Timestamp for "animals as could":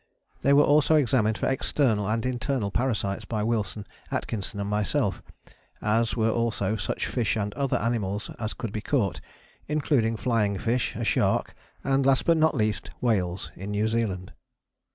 7.77-8.71